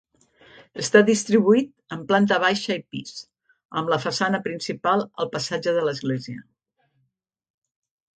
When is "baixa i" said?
2.43-2.81